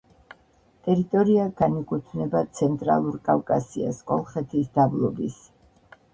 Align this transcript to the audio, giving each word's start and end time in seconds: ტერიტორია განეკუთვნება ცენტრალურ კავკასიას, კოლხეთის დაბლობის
ტერიტორია 0.85 1.43
განეკუთვნება 1.59 2.41
ცენტრალურ 2.61 3.21
კავკასიას, 3.29 4.01
კოლხეთის 4.09 4.75
დაბლობის 4.81 5.39